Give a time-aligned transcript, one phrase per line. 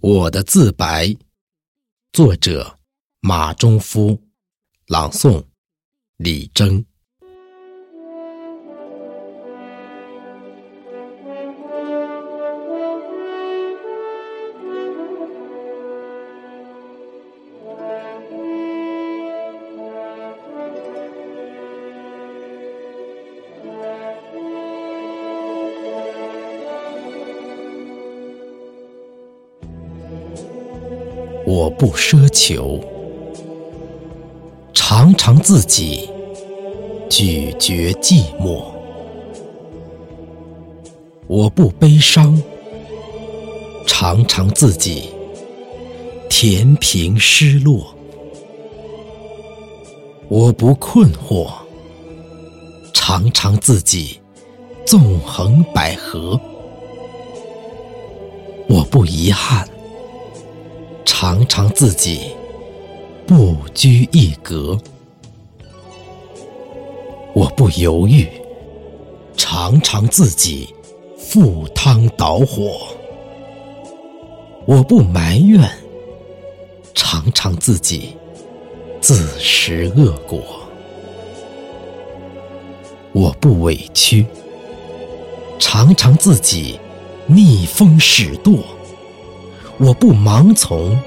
[0.00, 1.16] 我的自白，
[2.12, 2.78] 作者
[3.18, 4.22] 马中夫，
[4.86, 5.44] 朗诵
[6.18, 6.84] 李征。
[31.50, 32.78] 我不奢求，
[34.74, 36.10] 常常自己
[37.08, 38.62] 咀嚼寂寞；
[41.26, 42.38] 我不悲伤，
[43.86, 45.08] 常常自己
[46.28, 47.94] 填平失落；
[50.28, 51.50] 我不困惑，
[52.92, 54.20] 常常自己
[54.84, 56.38] 纵横捭阖；
[58.68, 59.66] 我不遗憾。
[61.10, 62.36] 常常自己
[63.26, 64.78] 不拘一格，
[67.32, 68.26] 我不犹豫；
[69.34, 70.68] 常常自己
[71.16, 72.88] 赴汤蹈火，
[74.66, 75.62] 我不埋怨；
[76.94, 78.14] 常常自己
[79.00, 80.42] 自食恶果，
[83.12, 84.26] 我不委屈；
[85.58, 86.78] 常常自己
[87.26, 88.58] 逆风使舵。
[89.80, 90.98] 我不盲从，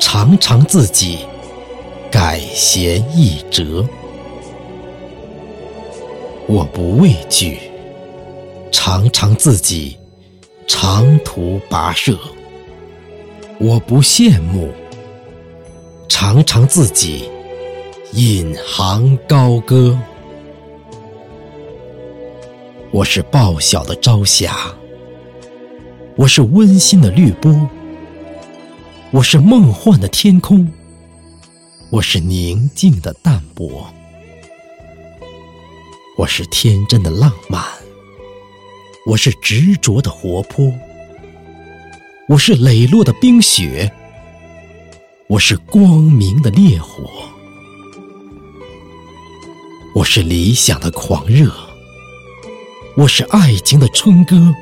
[0.00, 1.20] 常常自己
[2.10, 3.86] 改弦易辙；
[6.48, 7.60] 我不畏惧，
[8.72, 9.96] 常常自己
[10.66, 12.14] 长途跋涉；
[13.60, 14.72] 我不羡慕，
[16.08, 17.30] 常常自己
[18.14, 19.96] 引吭高歌。
[22.90, 24.56] 我是报晓的朝霞，
[26.16, 27.68] 我是温馨的绿波。
[29.10, 30.66] 我是梦幻的天空，
[31.90, 33.86] 我是宁静的淡泊，
[36.16, 37.62] 我是天真的浪漫，
[39.04, 40.72] 我是执着的活泼，
[42.28, 43.92] 我是磊落的冰雪，
[45.28, 47.10] 我是光明的烈火，
[49.94, 51.52] 我是理想的狂热，
[52.96, 54.52] 我是爱情的春歌，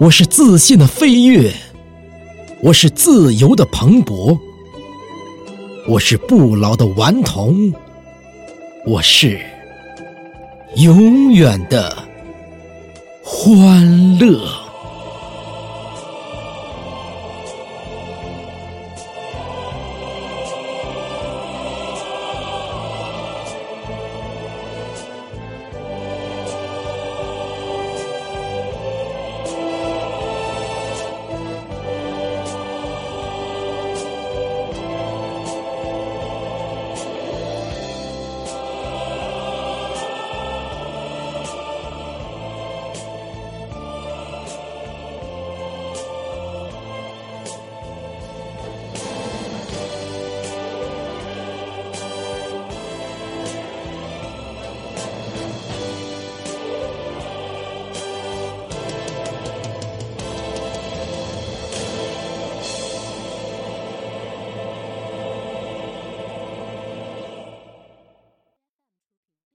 [0.00, 1.52] 我是自信的飞跃。
[2.62, 4.38] 我是自由的蓬勃，
[5.86, 7.70] 我是不老的顽童，
[8.86, 9.38] 我是
[10.76, 11.94] 永远的
[13.22, 14.69] 欢乐。